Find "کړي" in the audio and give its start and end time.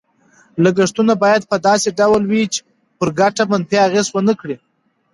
4.41-4.55